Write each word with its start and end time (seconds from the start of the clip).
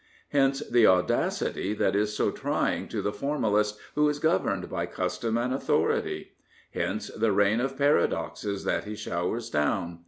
Hence 0.29 0.67
the 0.67 0.87
audacity 0.87 1.75
that 1.75 1.95
is 1.95 2.11
so 2.15 2.31
trying 2.31 2.87
to 2.87 3.03
the 3.03 3.13
formalist 3.13 3.77
who 3.93 4.09
is 4.09 4.17
governed 4.17 4.67
by 4.67 4.87
custom 4.87 5.37
and 5.37 5.53
authority. 5.53 6.31
Hence 6.73 7.09
the 7.09 7.31
rain 7.31 7.59
of 7.61 7.77
paradoxes 7.77 8.63
that 8.63 8.85
he 8.85 8.95
showers 8.95 9.51
down. 9.51 9.99